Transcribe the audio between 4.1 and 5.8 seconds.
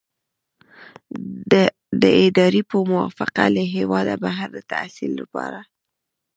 بهر د تحصیل لپاره.